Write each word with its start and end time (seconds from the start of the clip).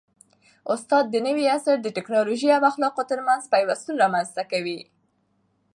استاد 0.73 1.05
د 1.09 1.15
نوي 1.27 1.45
عصر 1.55 1.75
د 1.81 1.87
ټیکنالوژۍ 1.95 2.49
او 2.55 2.63
اخلاقو 2.71 3.09
ترمنځ 3.11 3.41
پیوستون 3.53 3.95
رامنځته 4.03 4.43
کوي. 4.51 4.79